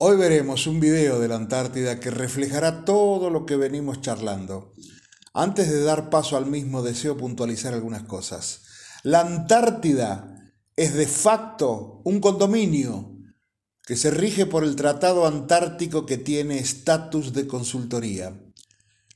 [0.00, 4.72] Hoy veremos un video de la Antártida que reflejará todo lo que venimos charlando.
[5.34, 8.60] Antes de dar paso al mismo, deseo puntualizar algunas cosas.
[9.02, 13.12] La Antártida es de facto un condominio
[13.82, 18.40] que se rige por el Tratado Antártico que tiene estatus de consultoría.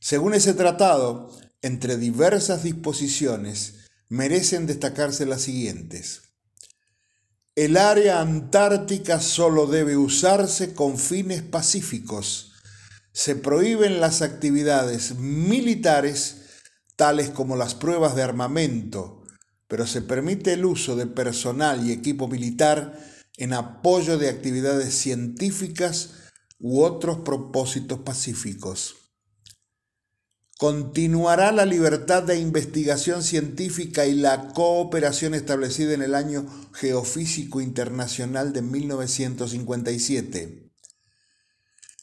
[0.00, 1.30] Según ese tratado,
[1.60, 6.31] entre diversas disposiciones, merecen destacarse las siguientes.
[7.54, 12.54] El área antártica solo debe usarse con fines pacíficos.
[13.12, 16.44] Se prohíben las actividades militares,
[16.96, 19.22] tales como las pruebas de armamento,
[19.68, 22.98] pero se permite el uso de personal y equipo militar
[23.36, 26.14] en apoyo de actividades científicas
[26.58, 29.01] u otros propósitos pacíficos.
[30.62, 38.52] Continuará la libertad de investigación científica y la cooperación establecida en el Año Geofísico Internacional
[38.52, 40.70] de 1957.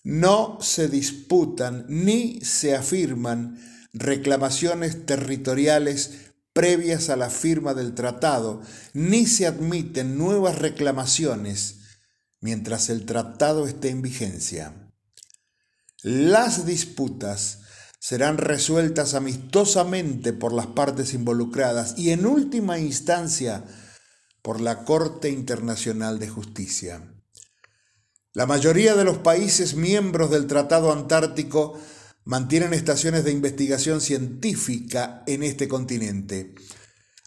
[0.04, 3.58] No se disputan ni se afirman
[3.94, 11.78] reclamaciones territoriales previas a la firma del tratado, ni se admiten nuevas reclamaciones
[12.42, 14.92] mientras el tratado esté en vigencia.
[16.04, 17.60] Las disputas
[18.00, 23.66] serán resueltas amistosamente por las partes involucradas y en última instancia
[24.42, 27.14] por la Corte Internacional de Justicia.
[28.34, 31.78] La mayoría de los países miembros del Tratado Antártico
[32.24, 36.56] mantienen estaciones de investigación científica en este continente.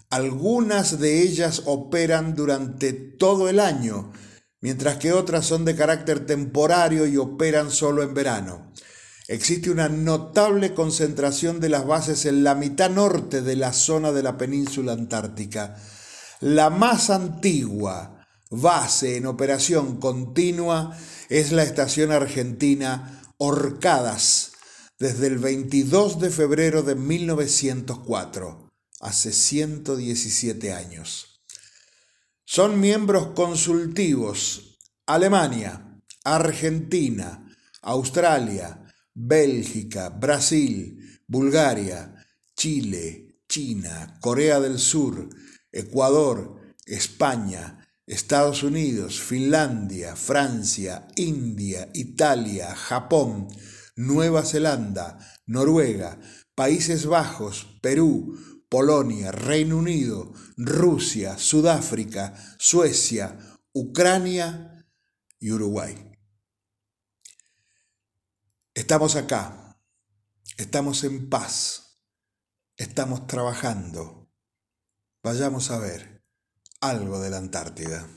[0.08, 4.12] Algunas de ellas operan durante todo el año,
[4.60, 8.72] mientras que otras son de carácter temporario y operan solo en verano.
[9.32, 14.22] Existe una notable concentración de las bases en la mitad norte de la zona de
[14.22, 15.74] la península antártica.
[16.40, 20.94] La más antigua base en operación continua
[21.30, 24.52] es la estación argentina Orcadas,
[24.98, 28.70] desde el 22 de febrero de 1904,
[29.00, 31.40] hace 117 años.
[32.44, 37.48] Son miembros consultivos Alemania, Argentina,
[37.80, 38.82] Australia,
[39.14, 42.14] Bélgica, Brasil, Bulgaria,
[42.56, 45.28] Chile, China, Corea del Sur,
[45.70, 53.48] Ecuador, España, Estados Unidos, Finlandia, Francia, India, Italia, Japón,
[53.96, 56.18] Nueva Zelanda, Noruega,
[56.54, 58.36] Países Bajos, Perú,
[58.68, 63.38] Polonia, Reino Unido, Rusia, Sudáfrica, Suecia,
[63.72, 64.86] Ucrania
[65.38, 66.11] y Uruguay.
[68.74, 69.78] Estamos acá,
[70.56, 72.00] estamos en paz,
[72.78, 74.32] estamos trabajando.
[75.22, 76.24] Vayamos a ver
[76.80, 78.08] algo de la Antártida.